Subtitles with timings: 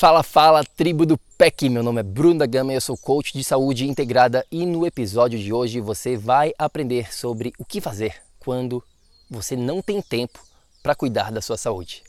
[0.00, 1.68] Fala, fala, tribo do PEC!
[1.68, 4.86] Meu nome é Bruno da Gama e eu sou coach de saúde integrada e no
[4.86, 8.82] episódio de hoje você vai aprender sobre o que fazer quando
[9.30, 10.38] você não tem tempo
[10.82, 12.02] para cuidar da sua saúde.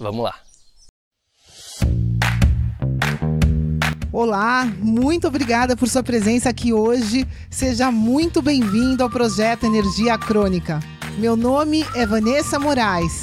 [0.00, 0.34] Vamos lá!
[4.12, 7.24] Olá, muito obrigada por sua presença aqui hoje.
[7.48, 10.80] Seja muito bem-vindo ao projeto Energia Crônica.
[11.16, 13.22] Meu nome é Vanessa Moraes.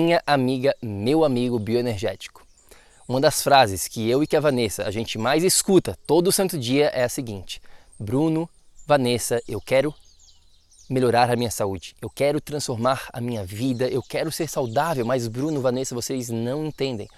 [0.00, 2.46] Minha amiga, meu amigo bioenergético.
[3.06, 6.58] Uma das frases que eu e que a Vanessa a gente mais escuta todo santo
[6.58, 7.60] dia é a seguinte:
[7.98, 8.48] Bruno,
[8.86, 9.94] Vanessa, eu quero
[10.88, 15.28] melhorar a minha saúde, eu quero transformar a minha vida, eu quero ser saudável, mas
[15.28, 17.08] Bruno, Vanessa, vocês não entendem.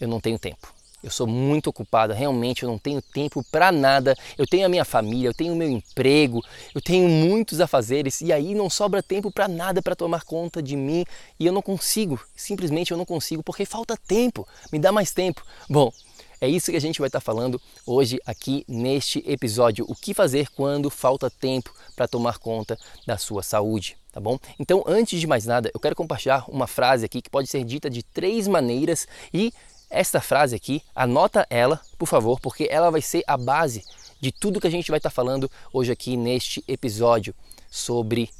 [0.00, 0.75] Eu não tenho tempo.
[1.02, 4.16] Eu sou muito ocupada, realmente eu não tenho tempo para nada.
[4.36, 6.42] Eu tenho a minha família, eu tenho o meu emprego,
[6.74, 10.74] eu tenho muitos afazeres e aí não sobra tempo para nada para tomar conta de
[10.74, 11.04] mim
[11.38, 14.46] e eu não consigo, simplesmente eu não consigo porque falta tempo.
[14.72, 15.44] Me dá mais tempo.
[15.68, 15.92] Bom,
[16.40, 19.86] é isso que a gente vai estar tá falando hoje aqui neste episódio.
[19.88, 24.38] O que fazer quando falta tempo para tomar conta da sua saúde, tá bom?
[24.58, 27.88] Então, antes de mais nada, eu quero compartilhar uma frase aqui que pode ser dita
[27.88, 29.52] de três maneiras e
[29.88, 33.84] esta frase aqui, anota ela, por favor, porque ela vai ser a base
[34.20, 37.34] de tudo que a gente vai estar falando hoje aqui neste episódio
[37.70, 38.30] sobre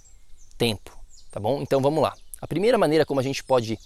[0.59, 0.99] tempo,
[1.31, 1.63] tá bom?
[1.63, 2.15] Então vamos lá.
[2.41, 3.79] A primeira maneira como a gente pode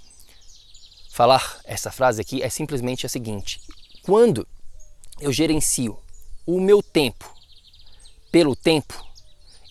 [1.11, 3.61] falar essa frase aqui é simplesmente a seguinte:
[4.03, 4.47] quando
[5.21, 5.99] eu gerencio
[6.47, 7.33] o meu tempo
[8.31, 9.05] pelo tempo,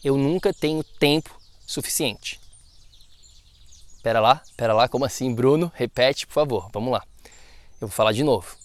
[0.04, 2.40] eu nunca tenho tempo suficiente.
[4.02, 5.72] Pera lá, pera lá, como assim, Bruno?
[5.76, 6.70] Repete, por favor.
[6.74, 7.04] Vamos lá.
[7.82, 8.58] Eu vou falar de novo.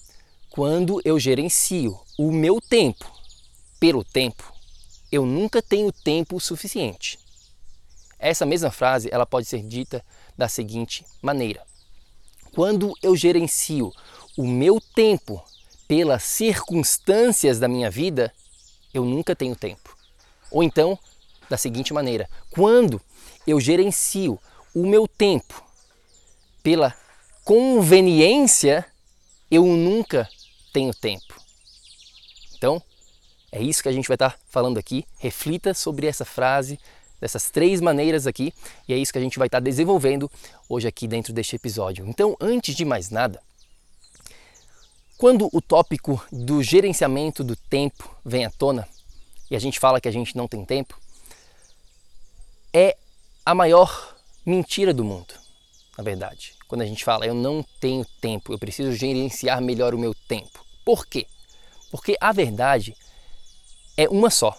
[0.51, 3.11] Quando eu gerencio o meu tempo
[3.79, 4.53] pelo tempo,
[5.11, 7.19] eu nunca tenho tempo suficiente.
[8.19, 10.05] Essa mesma frase ela pode ser dita
[10.37, 11.63] da seguinte maneira:
[12.55, 13.93] Quando eu gerencio
[14.37, 15.45] o meu tempo
[15.87, 18.33] pelas circunstâncias da minha vida,
[18.93, 19.97] eu nunca tenho tempo.
[20.51, 20.99] Ou então,
[21.49, 23.01] da seguinte maneira: quando
[23.47, 24.41] eu gerencio
[24.75, 25.63] o meu tempo
[26.63, 26.95] pela
[27.45, 28.85] conveniência,
[29.55, 30.29] eu nunca
[30.73, 31.41] tenho tempo.
[32.57, 32.83] Então,
[33.53, 35.05] é isso que a gente vai estar falando aqui.
[35.19, 36.79] Reflita sobre essa frase,
[37.21, 38.53] dessas três maneiras aqui,
[38.89, 40.31] e é isso que a gente vai estar desenvolvendo
[40.69, 42.07] hoje aqui dentro deste episódio.
[42.07, 43.41] Então, antes de mais nada,
[45.17, 48.89] quando o tópico do gerenciamento do tempo vem à tona,
[49.51, 50.99] e a gente fala que a gente não tem tempo,
[52.73, 52.97] é
[53.47, 55.35] a maior mentira do mundo,
[55.97, 59.99] na verdade quando a gente fala eu não tenho tempo, eu preciso gerenciar melhor o
[59.99, 60.67] meu tempo.
[60.85, 61.25] Por quê?
[61.89, 62.97] Porque a verdade
[63.97, 64.57] é uma só.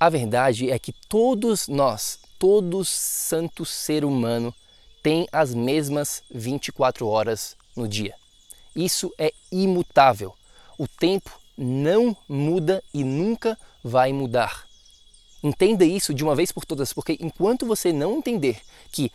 [0.00, 4.54] A verdade é que todos nós, todo santo ser humano,
[5.02, 8.14] tem as mesmas 24 horas no dia.
[8.74, 10.34] Isso é imutável.
[10.78, 14.66] O tempo não muda e nunca vai mudar.
[15.42, 18.60] Entenda isso de uma vez por todas, porque enquanto você não entender
[18.90, 19.12] que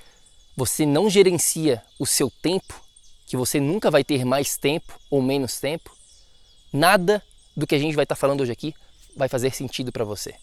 [0.56, 2.82] você não gerencia o seu tempo,
[3.26, 5.96] que você nunca vai ter mais tempo ou menos tempo,
[6.72, 7.24] nada
[7.56, 8.76] do que a gente vai estar falando hoje aqui
[9.16, 10.36] vai fazer sentido para você.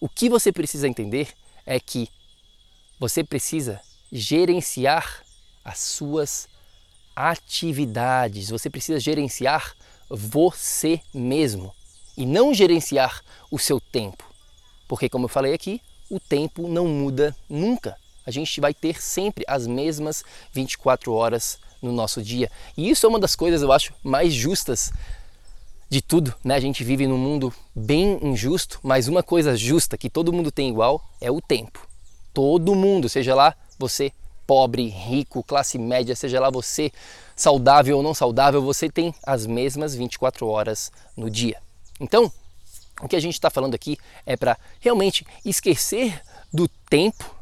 [0.00, 1.28] O que você precisa entender
[1.64, 2.08] é que
[2.98, 3.80] você precisa
[4.12, 5.24] gerenciar
[5.64, 6.48] as suas
[7.16, 9.74] atividades, você precisa gerenciar
[10.08, 11.74] você mesmo
[12.16, 14.24] e não gerenciar o seu tempo.
[14.86, 15.80] Porque, como eu falei aqui,
[16.10, 21.92] o tempo não muda nunca a gente vai ter sempre as mesmas 24 horas no
[21.92, 22.50] nosso dia.
[22.76, 24.92] E isso é uma das coisas, eu acho, mais justas
[25.88, 26.54] de tudo, né?
[26.54, 30.68] A gente vive num mundo bem injusto, mas uma coisa justa que todo mundo tem
[30.68, 31.86] igual é o tempo.
[32.32, 34.12] Todo mundo, seja lá você
[34.46, 36.92] pobre, rico, classe média, seja lá você
[37.36, 41.58] saudável ou não saudável, você tem as mesmas 24 horas no dia.
[42.00, 42.30] Então,
[43.00, 46.20] o que a gente está falando aqui é para realmente esquecer
[46.52, 47.34] do tempo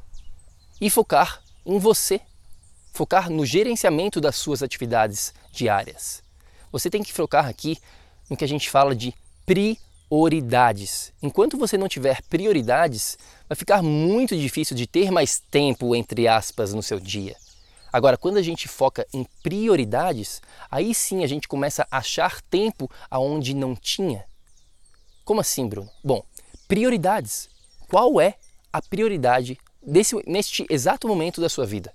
[0.83, 2.21] e focar em você,
[2.93, 6.25] focar no gerenciamento das suas atividades diárias.
[6.73, 7.79] Você tem que focar aqui
[8.29, 9.15] no que a gente fala de
[9.47, 11.13] prioridades.
[11.23, 13.17] Enquanto você não tiver prioridades,
[13.49, 17.37] vai ficar muito difícil de ter mais tempo, entre aspas, no seu dia.
[17.93, 22.91] Agora, quando a gente foca em prioridades, aí sim a gente começa a achar tempo
[23.09, 24.25] aonde não tinha.
[25.25, 25.89] Como assim, Bruno?
[26.03, 26.25] Bom,
[26.67, 27.49] prioridades.
[27.89, 28.35] Qual é
[28.73, 31.93] a prioridade desse, neste exato momento da sua vida?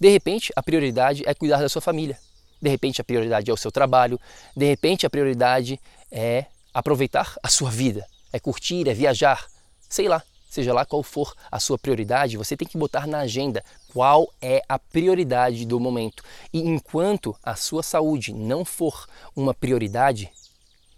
[0.00, 2.18] De repente, a prioridade é cuidar da sua família.
[2.60, 4.20] De repente, a prioridade é o seu trabalho.
[4.56, 5.80] De repente, a prioridade
[6.10, 9.46] é aproveitar a sua vida, é curtir, é viajar.
[9.88, 13.64] Sei lá, seja lá qual for a sua prioridade, você tem que botar na agenda
[13.92, 16.22] qual é a prioridade do momento.
[16.52, 19.06] E enquanto a sua saúde não for
[19.36, 20.30] uma prioridade,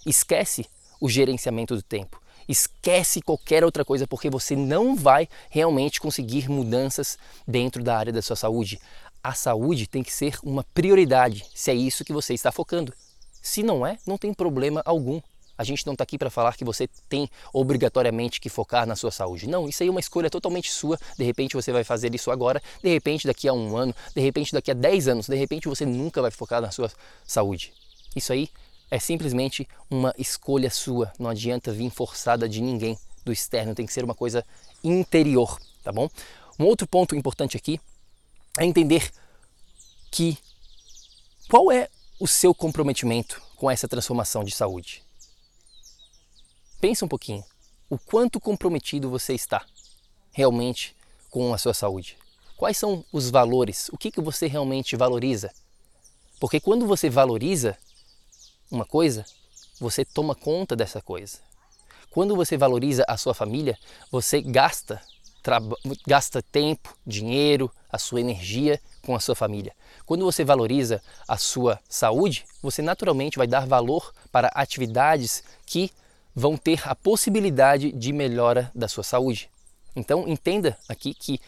[0.05, 0.67] esquece
[1.01, 2.21] o gerenciamento do tempo.
[2.49, 8.23] Esquece qualquer outra coisa porque você não vai realmente conseguir mudanças dentro da área da
[8.23, 8.81] sua saúde.
[9.23, 12.93] A saúde tem que ser uma prioridade, se é isso que você está focando.
[13.43, 15.21] Se não é, não tem problema algum.
[15.59, 19.11] A gente não está aqui para falar que você tem obrigatoriamente que focar na sua
[19.11, 19.49] saúde.
[19.49, 20.99] Não, isso aí é uma escolha totalmente sua.
[21.17, 24.53] De repente você vai fazer isso agora, de repente daqui a um ano, de repente
[24.53, 26.91] daqui a 10 anos, de repente você nunca vai focar na sua
[27.25, 27.73] saúde.
[28.15, 28.51] Isso aí
[28.91, 33.93] é simplesmente uma escolha sua, não adianta vir forçada de ninguém do externo, tem que
[33.93, 34.45] ser uma coisa
[34.83, 36.09] interior, tá bom?
[36.59, 37.81] Um outro ponto importante aqui
[38.59, 39.11] é entender
[40.11, 40.39] que
[41.49, 41.89] qual é
[42.19, 45.03] o seu comprometimento com essa transformação de saúde.
[46.81, 47.45] Pensa um pouquinho,
[47.91, 49.65] o quanto comprometido você está
[50.33, 50.95] realmente
[51.31, 52.17] com a sua saúde.
[52.57, 53.89] Quais são os valores?
[53.91, 55.53] O que, que você realmente valoriza?
[56.41, 57.77] Porque quando você valoriza,
[58.71, 59.25] uma coisa,
[59.81, 61.39] você toma conta dessa coisa.
[62.11, 63.79] Quando você valoriza a sua família,
[64.11, 65.01] você gasta,
[66.07, 69.73] gasta tempo, dinheiro, a sua energia com a sua família.
[70.05, 75.91] Quando você valoriza a sua saúde, você naturalmente vai dar valor para atividades que
[76.35, 79.51] vão ter a possibilidade de melhora da sua saúde.
[79.95, 81.41] Então entenda aqui que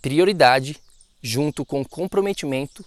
[0.00, 0.80] prioridade
[1.22, 2.84] junto com comprometimento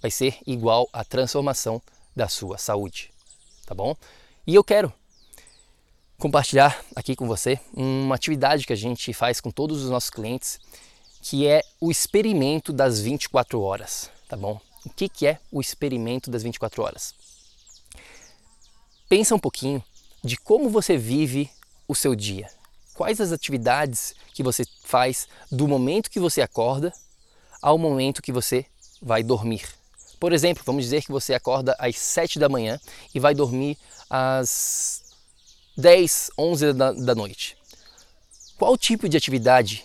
[0.00, 1.82] vai ser igual a transformação
[2.16, 3.12] da sua saúde,
[3.66, 3.94] tá bom?
[4.46, 4.92] E eu quero
[6.18, 10.58] compartilhar aqui com você uma atividade que a gente faz com todos os nossos clientes,
[11.22, 14.58] que é o experimento das 24 horas, tá bom?
[14.84, 17.14] O que, que é o experimento das 24 horas?
[19.08, 19.84] Pensa um pouquinho
[20.24, 21.50] de como você vive
[21.86, 22.50] o seu dia.
[22.94, 26.92] Quais as atividades que você faz do momento que você acorda
[27.60, 28.66] ao momento que você
[29.00, 29.75] vai dormir.
[30.18, 32.80] Por exemplo, vamos dizer que você acorda às 7 da manhã
[33.14, 33.76] e vai dormir
[34.08, 35.02] às
[35.76, 37.56] 10, 11 da, da noite.
[38.58, 39.84] Qual tipo de atividade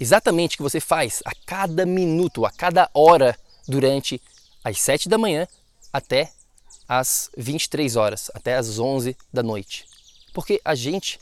[0.00, 4.20] exatamente que você faz a cada minuto, a cada hora durante
[4.64, 5.46] as 7 da manhã
[5.92, 6.32] até
[6.88, 9.84] as 23 horas, até as 11 da noite?
[10.32, 11.20] Porque a gente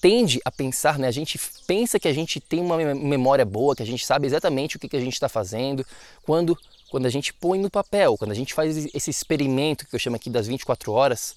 [0.00, 1.08] tende a pensar, né?
[1.08, 4.76] A gente pensa que a gente tem uma memória boa, que a gente sabe exatamente
[4.76, 5.84] o que a gente está fazendo,
[6.22, 6.56] quando
[6.90, 10.16] quando a gente põe no papel, quando a gente faz esse experimento que eu chamo
[10.16, 11.36] aqui das 24 horas,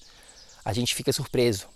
[0.64, 1.66] a gente fica surpreso.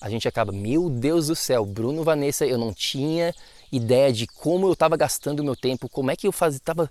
[0.00, 3.34] A gente acaba, meu Deus do céu, Bruno, Vanessa, eu não tinha
[3.70, 6.90] ideia de como eu estava gastando o meu tempo, como é que eu estava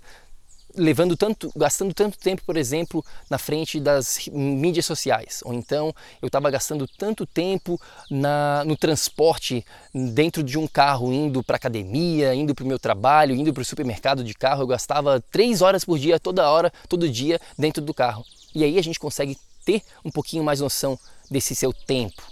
[0.74, 6.26] levando tanto, gastando tanto tempo, por exemplo, na frente das mídias sociais, ou então eu
[6.26, 9.64] estava gastando tanto tempo na, no transporte
[9.94, 13.64] dentro de um carro, indo para academia, indo para o meu trabalho, indo para o
[13.64, 17.94] supermercado de carro, eu gastava três horas por dia, toda hora, todo dia dentro do
[17.94, 18.24] carro.
[18.54, 20.98] E aí a gente consegue ter um pouquinho mais noção
[21.30, 22.22] desse seu tempo.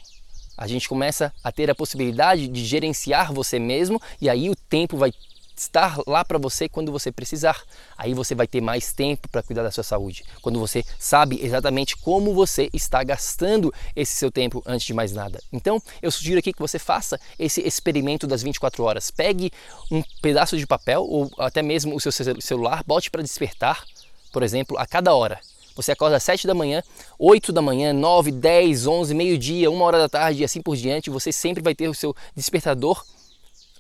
[0.57, 4.97] A gente começa a ter a possibilidade de gerenciar você mesmo e aí o tempo
[4.97, 5.11] vai
[5.61, 7.63] estar lá para você quando você precisar.
[7.97, 10.25] Aí você vai ter mais tempo para cuidar da sua saúde.
[10.41, 15.41] Quando você sabe exatamente como você está gastando esse seu tempo antes de mais nada.
[15.53, 19.11] Então, eu sugiro aqui que você faça esse experimento das 24 horas.
[19.11, 19.53] Pegue
[19.91, 23.85] um pedaço de papel ou até mesmo o seu celular, bote para despertar,
[24.33, 25.39] por exemplo, a cada hora.
[25.77, 26.83] Você acorda às 7 da manhã,
[27.19, 31.11] 8 da manhã, 9, 10, 11, meio-dia, 1 hora da tarde e assim por diante.
[31.11, 33.05] Você sempre vai ter o seu despertador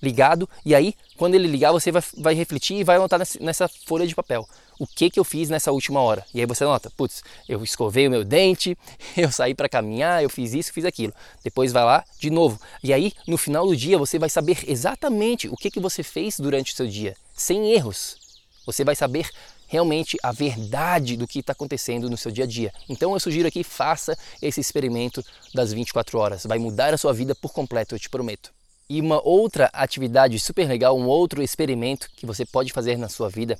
[0.03, 4.07] ligado e aí quando ele ligar você vai, vai refletir e vai anotar nessa folha
[4.07, 4.47] de papel
[4.81, 6.25] o que, que eu fiz nessa última hora.
[6.33, 8.77] E aí você nota, putz, eu escovei o meu dente,
[9.15, 11.13] eu saí para caminhar, eu fiz isso, fiz aquilo.
[11.45, 12.59] Depois vai lá de novo.
[12.83, 16.41] E aí, no final do dia, você vai saber exatamente o que, que você fez
[16.41, 18.17] durante o seu dia, sem erros.
[18.65, 19.29] Você vai saber
[19.67, 22.73] realmente a verdade do que está acontecendo no seu dia a dia.
[22.89, 25.23] Então eu sugiro aqui, faça esse experimento
[25.55, 26.47] das 24 horas.
[26.47, 28.51] Vai mudar a sua vida por completo, eu te prometo.
[28.91, 33.29] E uma outra atividade super legal, um outro experimento que você pode fazer na sua
[33.31, 33.57] vida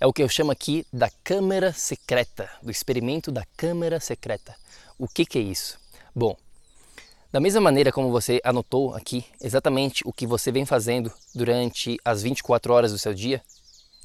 [0.00, 4.52] é o que eu chamo aqui da câmera secreta, do experimento da câmera secreta.
[4.98, 5.78] O que, que é isso?
[6.12, 6.36] Bom,
[7.30, 12.24] da mesma maneira como você anotou aqui exatamente o que você vem fazendo durante as
[12.24, 13.40] 24 horas do seu dia,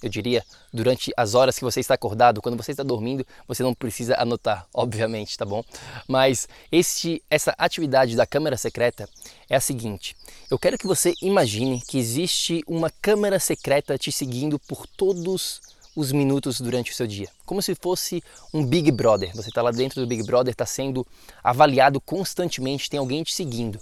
[0.01, 3.73] eu diria, durante as horas que você está acordado, quando você está dormindo, você não
[3.73, 5.63] precisa anotar, obviamente, tá bom?
[6.07, 9.07] Mas este, essa atividade da câmera secreta
[9.49, 10.15] é a seguinte:
[10.49, 15.61] eu quero que você imagine que existe uma câmera secreta te seguindo por todos
[15.95, 17.27] os minutos durante o seu dia.
[17.45, 19.35] Como se fosse um Big Brother.
[19.35, 21.05] Você está lá dentro do Big Brother, está sendo
[21.43, 23.79] avaliado constantemente, tem alguém te seguindo.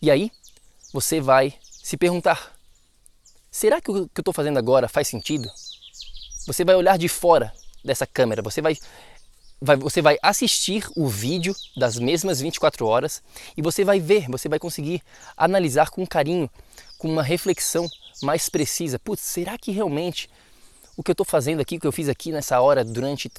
[0.00, 0.30] E aí
[0.92, 2.52] você vai se perguntar:
[3.52, 5.48] será que o que eu estou fazendo agora faz sentido?
[6.46, 7.52] Você vai olhar de fora
[7.84, 8.76] dessa câmera, você vai,
[9.60, 13.22] vai, você vai assistir o vídeo das mesmas 24 horas
[13.56, 15.02] e você vai ver, você vai conseguir
[15.36, 16.50] analisar com carinho,
[16.98, 17.88] com uma reflexão
[18.22, 18.98] mais precisa.
[18.98, 20.30] Putz, será que realmente
[20.96, 23.30] o que eu estou fazendo aqui, o que eu fiz aqui nessa hora durante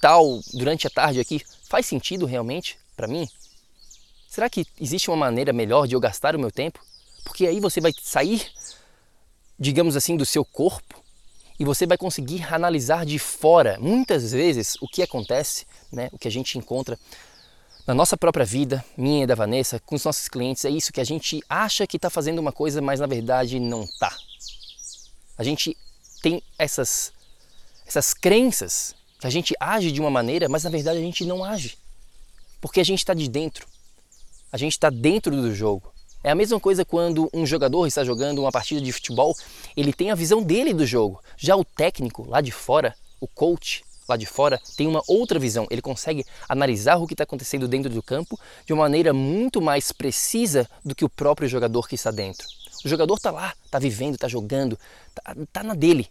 [0.00, 3.26] tal, durante a tarde aqui, faz sentido realmente para mim?
[4.28, 6.80] Será que existe uma maneira melhor de eu gastar o meu tempo?
[7.24, 8.46] Porque aí você vai sair,
[9.62, 11.00] digamos assim, do seu corpo
[11.56, 16.26] e você vai conseguir analisar de fora, muitas vezes, o que acontece, né, o que
[16.26, 16.98] a gente encontra
[17.86, 21.00] na nossa própria vida, minha e da Vanessa, com os nossos clientes, é isso que
[21.00, 24.16] a gente acha que está fazendo uma coisa, mas na verdade não está.
[25.38, 25.76] A gente
[26.20, 27.12] tem essas,
[27.86, 31.44] essas crenças que a gente age de uma maneira, mas na verdade a gente não
[31.44, 31.78] age.
[32.60, 33.68] Porque a gente está de dentro.
[34.50, 35.91] A gente está dentro do jogo.
[36.24, 39.34] É a mesma coisa quando um jogador está jogando uma partida de futebol,
[39.76, 41.20] ele tem a visão dele do jogo.
[41.36, 45.66] Já o técnico lá de fora, o coach lá de fora, tem uma outra visão.
[45.70, 49.90] Ele consegue analisar o que está acontecendo dentro do campo de uma maneira muito mais
[49.90, 52.46] precisa do que o próprio jogador que está dentro.
[52.84, 56.08] O jogador está lá, está vivendo, está jogando, está tá na dele.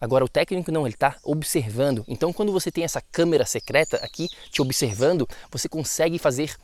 [0.00, 2.04] Agora o técnico não, ele está observando.
[2.08, 6.56] Então quando você tem essa câmera secreta aqui te observando, você consegue fazer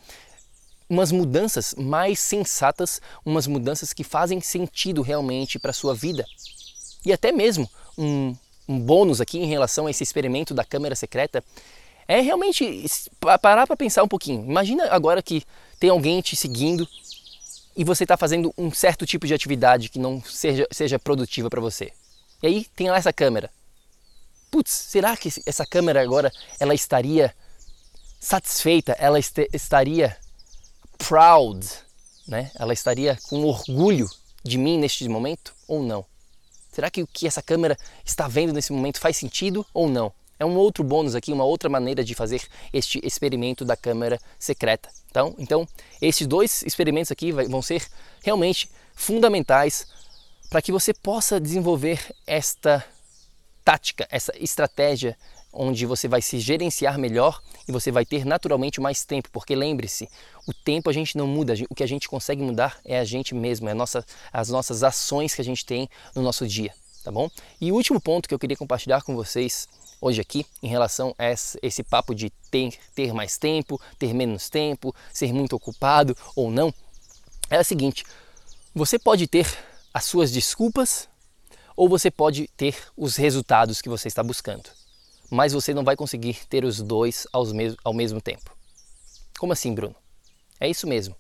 [0.89, 6.25] umas mudanças mais sensatas, umas mudanças que fazem sentido realmente para a sua vida.
[7.05, 8.35] E até mesmo um,
[8.69, 11.43] um bônus aqui em relação a esse experimento da câmera secreta
[12.09, 12.87] é realmente
[13.41, 14.45] parar para pensar um pouquinho.
[14.45, 15.43] Imagina agora que
[15.79, 16.89] tem alguém te seguindo
[17.77, 21.61] e você está fazendo um certo tipo de atividade que não seja, seja produtiva para
[21.61, 21.93] você.
[22.43, 23.51] E aí tem lá essa câmera.
[24.51, 27.35] Putz, será que essa câmera agora ela estaria
[28.21, 28.93] satisfeita?
[28.99, 30.17] Ela est estaria
[30.99, 31.67] proud,
[32.27, 32.51] né?
[32.59, 34.09] Ela estaria com orgulho
[34.43, 36.05] de mim neste momento ou não?
[36.71, 40.13] Será que o que essa câmera está vendo nesse momento faz sentido ou não?
[40.39, 44.91] É um outro bônus aqui, uma outra maneira de fazer este experimento da câmera secreta.
[45.11, 45.69] Então, então
[46.03, 47.87] esses dois experimentos aqui vão ser
[48.23, 49.87] realmente fundamentais
[50.51, 52.85] para que você possa desenvolver esta
[53.65, 55.17] tática, essa estratégia
[55.53, 60.09] onde você vai se gerenciar melhor e você vai ter naturalmente mais tempo, porque lembre-se,
[60.47, 63.35] o tempo a gente não muda, o que a gente consegue mudar é a gente
[63.35, 66.73] mesmo, é nossa, as nossas ações que a gente tem no nosso dia,
[67.03, 67.31] tá bom?
[67.61, 69.69] E o último ponto que eu queria compartilhar com vocês
[70.01, 71.25] hoje aqui em relação a
[71.63, 76.73] esse papo de ter, ter mais tempo, ter menos tempo, ser muito ocupado ou não,
[77.51, 78.05] é o seguinte:
[78.75, 79.47] você pode ter
[79.93, 81.09] as suas desculpas
[81.77, 84.71] ou você pode ter os resultados que você está buscando,
[85.31, 88.57] mas você não vai conseguir ter os dois ao mesmo tempo.
[89.39, 89.95] Como assim, Bruno?
[90.61, 91.17] É isso mesmo.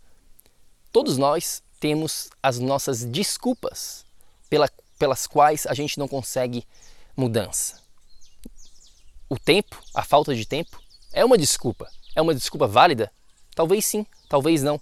[0.92, 4.04] Todos nós temos as nossas desculpas
[4.48, 6.64] pela, pelas quais a gente não consegue
[7.16, 7.86] mudança
[9.28, 10.80] o tempo, a falta de tempo,
[11.12, 11.88] é uma desculpa.
[12.14, 13.10] É uma desculpa válida?
[13.54, 14.80] Talvez sim, talvez não.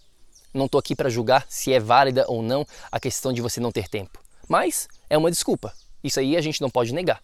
[0.52, 3.72] Não estou aqui para julgar se é válida ou não a questão de você não
[3.72, 4.22] ter tempo.
[4.48, 5.72] Mas é uma desculpa.
[6.02, 7.22] Isso aí a gente não pode negar.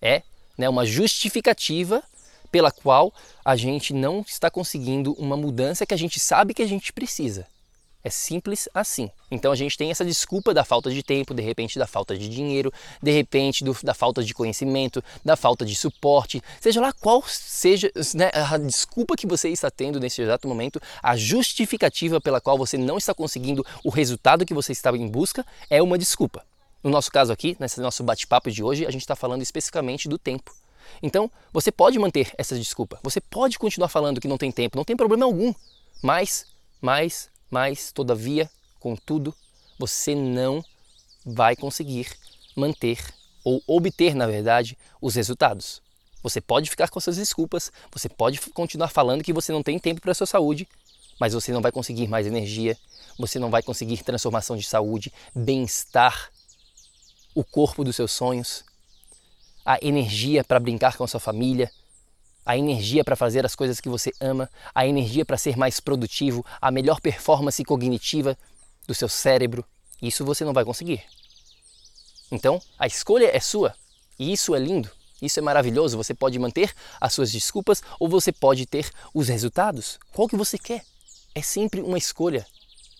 [0.00, 0.22] É
[0.58, 2.02] né, uma justificativa
[2.50, 3.12] pela qual
[3.44, 7.46] a gente não está conseguindo uma mudança que a gente sabe que a gente precisa.
[8.02, 9.10] É simples assim.
[9.30, 12.28] Então a gente tem essa desculpa da falta de tempo, de repente da falta de
[12.28, 12.72] dinheiro,
[13.02, 17.90] de repente do, da falta de conhecimento, da falta de suporte, seja lá qual seja
[18.14, 22.78] né, a desculpa que você está tendo nesse exato momento, a justificativa pela qual você
[22.78, 26.47] não está conseguindo o resultado que você estava em busca é uma desculpa.
[26.82, 30.18] No nosso caso aqui, nesse nosso bate-papo de hoje, a gente está falando especificamente do
[30.18, 30.54] tempo.
[31.02, 32.98] Então, você pode manter essa desculpa.
[33.02, 35.52] Você pode continuar falando que não tem tempo, não tem problema algum.
[36.02, 36.46] Mas,
[36.80, 39.34] mas, mas, todavia, contudo,
[39.78, 40.64] você não
[41.26, 42.08] vai conseguir
[42.56, 42.98] manter
[43.44, 45.82] ou obter, na verdade, os resultados.
[46.22, 50.00] Você pode ficar com suas desculpas, você pode continuar falando que você não tem tempo
[50.00, 50.68] para a sua saúde,
[51.18, 52.76] mas você não vai conseguir mais energia,
[53.18, 56.30] você não vai conseguir transformação de saúde, bem-estar,
[57.38, 58.64] o corpo dos seus sonhos,
[59.64, 61.70] a energia para brincar com a sua família,
[62.44, 66.44] a energia para fazer as coisas que você ama, a energia para ser mais produtivo,
[66.60, 68.36] a melhor performance cognitiva
[68.88, 69.64] do seu cérebro.
[70.02, 71.04] Isso você não vai conseguir.
[72.32, 73.72] Então, a escolha é sua.
[74.18, 74.90] E isso é lindo.
[75.22, 75.96] Isso é maravilhoso.
[75.96, 79.96] Você pode manter as suas desculpas ou você pode ter os resultados.
[80.12, 80.84] Qual que você quer?
[81.36, 82.44] É sempre uma escolha.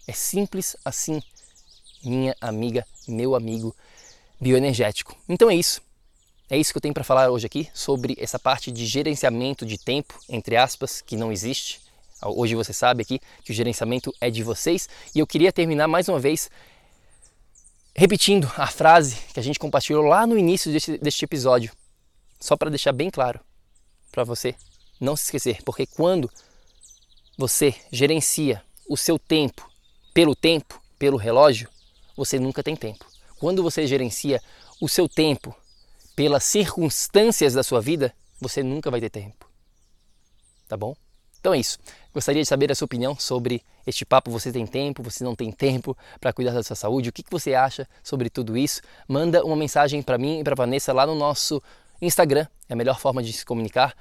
[0.06, 1.20] É simples assim.
[2.04, 3.74] Minha amiga, meu amigo
[4.40, 5.16] bioenergético.
[5.28, 5.82] Então é isso.
[6.50, 9.76] É isso que eu tenho para falar hoje aqui sobre essa parte de gerenciamento de
[9.76, 11.80] tempo, entre aspas, que não existe.
[12.22, 16.08] Hoje você sabe aqui que o gerenciamento é de vocês e eu queria terminar mais
[16.08, 16.50] uma vez
[17.94, 21.72] repetindo a frase que a gente compartilhou lá no início deste, deste episódio,
[22.40, 23.40] só para deixar bem claro
[24.10, 24.54] para você
[25.00, 26.30] não se esquecer, porque quando
[27.36, 29.68] você gerencia o seu tempo
[30.14, 31.68] pelo tempo, pelo relógio,
[32.16, 33.07] você nunca tem tempo.
[33.38, 34.40] Quando você gerencia
[34.80, 35.54] o seu tempo
[36.14, 39.48] pelas circunstâncias da sua vida, você nunca vai ter tempo.
[40.68, 40.96] Tá bom?
[41.40, 41.78] Então é isso.
[42.12, 44.30] Gostaria de saber a sua opinião sobre este papo.
[44.30, 45.02] Você tem tempo?
[45.02, 47.08] Você não tem tempo para cuidar da sua saúde?
[47.08, 48.80] O que, você acha sobre tudo isso?
[49.06, 51.62] Manda uma mensagem para mim e para Vanessa lá no nosso
[52.02, 52.46] Instagram.
[52.68, 53.94] É a melhor forma de se comunicar.